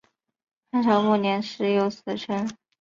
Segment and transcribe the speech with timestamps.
[0.71, 2.49] 汉朝末年始有此称。